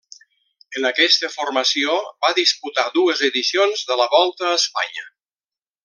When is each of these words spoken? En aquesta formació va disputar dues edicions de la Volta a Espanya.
En 0.79 0.87
aquesta 0.89 1.29
formació 1.33 1.97
va 2.27 2.33
disputar 2.41 2.87
dues 2.97 3.21
edicions 3.31 3.87
de 3.93 3.99
la 4.03 4.09
Volta 4.17 4.53
a 4.55 4.59
Espanya. 4.63 5.07